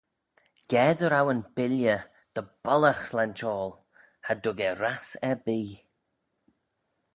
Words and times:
Ga 0.69 0.83
ry 0.93 1.07
row 1.11 1.27
yn 1.33 1.41
billey 1.55 1.99
dy 2.33 2.43
bollagh 2.63 3.03
slayntoil, 3.09 3.71
cha 4.25 4.33
dug 4.43 4.59
eh 4.67 4.75
rass 4.81 5.09
erbee. 5.29 5.71